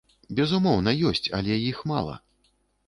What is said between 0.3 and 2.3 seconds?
Безумоўна, ёсць, але іх мала.